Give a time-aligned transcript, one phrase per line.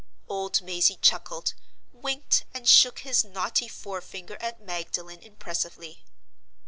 [0.27, 1.53] Old Mazey chuckled,
[1.93, 6.03] winked, and shook his knotty forefinger at Magdalen, impressively.